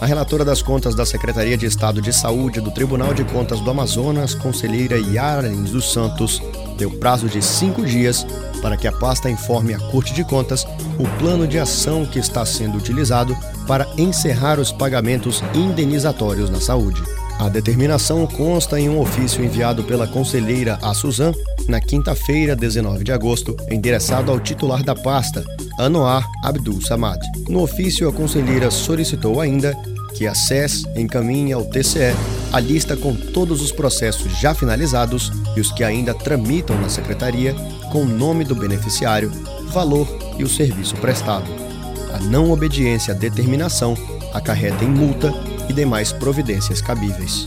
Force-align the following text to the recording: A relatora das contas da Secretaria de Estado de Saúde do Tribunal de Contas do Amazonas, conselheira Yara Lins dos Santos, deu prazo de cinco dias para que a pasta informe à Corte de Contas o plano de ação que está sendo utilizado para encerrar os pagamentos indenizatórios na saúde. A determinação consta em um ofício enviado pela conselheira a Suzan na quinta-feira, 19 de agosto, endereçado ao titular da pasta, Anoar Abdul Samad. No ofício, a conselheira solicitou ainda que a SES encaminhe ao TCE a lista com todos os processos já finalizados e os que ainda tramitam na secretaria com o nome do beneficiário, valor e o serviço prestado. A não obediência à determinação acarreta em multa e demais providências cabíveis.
A 0.00 0.06
relatora 0.06 0.46
das 0.46 0.62
contas 0.62 0.94
da 0.94 1.04
Secretaria 1.04 1.58
de 1.58 1.66
Estado 1.66 2.00
de 2.00 2.10
Saúde 2.10 2.60
do 2.60 2.70
Tribunal 2.70 3.12
de 3.12 3.22
Contas 3.22 3.60
do 3.60 3.70
Amazonas, 3.70 4.34
conselheira 4.34 4.98
Yara 4.98 5.46
Lins 5.46 5.70
dos 5.70 5.92
Santos, 5.92 6.42
deu 6.78 6.90
prazo 6.90 7.28
de 7.28 7.42
cinco 7.42 7.84
dias 7.84 8.26
para 8.62 8.78
que 8.78 8.88
a 8.88 8.92
pasta 8.92 9.28
informe 9.28 9.74
à 9.74 9.78
Corte 9.78 10.14
de 10.14 10.24
Contas 10.24 10.66
o 10.98 11.06
plano 11.18 11.46
de 11.46 11.58
ação 11.58 12.06
que 12.06 12.18
está 12.18 12.46
sendo 12.46 12.78
utilizado 12.78 13.36
para 13.66 13.86
encerrar 13.98 14.58
os 14.58 14.72
pagamentos 14.72 15.44
indenizatórios 15.54 16.48
na 16.48 16.60
saúde. 16.60 17.02
A 17.38 17.48
determinação 17.48 18.26
consta 18.26 18.80
em 18.80 18.88
um 18.88 19.00
ofício 19.00 19.44
enviado 19.44 19.84
pela 19.84 20.06
conselheira 20.06 20.78
a 20.82 20.94
Suzan 20.94 21.32
na 21.70 21.80
quinta-feira, 21.80 22.56
19 22.56 23.04
de 23.04 23.12
agosto, 23.12 23.56
endereçado 23.70 24.30
ao 24.30 24.40
titular 24.40 24.82
da 24.82 24.94
pasta, 24.94 25.44
Anoar 25.78 26.26
Abdul 26.42 26.82
Samad. 26.82 27.20
No 27.48 27.62
ofício, 27.62 28.08
a 28.08 28.12
conselheira 28.12 28.70
solicitou 28.70 29.40
ainda 29.40 29.74
que 30.14 30.26
a 30.26 30.34
SES 30.34 30.84
encaminhe 30.96 31.52
ao 31.52 31.64
TCE 31.64 32.12
a 32.52 32.58
lista 32.58 32.96
com 32.96 33.14
todos 33.14 33.62
os 33.62 33.70
processos 33.70 34.36
já 34.40 34.52
finalizados 34.52 35.32
e 35.56 35.60
os 35.60 35.70
que 35.70 35.84
ainda 35.84 36.12
tramitam 36.12 36.78
na 36.80 36.88
secretaria 36.88 37.54
com 37.92 38.02
o 38.02 38.08
nome 38.08 38.44
do 38.44 38.56
beneficiário, 38.56 39.30
valor 39.68 40.08
e 40.36 40.42
o 40.42 40.48
serviço 40.48 40.96
prestado. 40.96 41.46
A 42.12 42.18
não 42.18 42.50
obediência 42.50 43.14
à 43.14 43.16
determinação 43.16 43.94
acarreta 44.34 44.84
em 44.84 44.88
multa 44.88 45.32
e 45.68 45.72
demais 45.72 46.12
providências 46.12 46.80
cabíveis. 46.82 47.46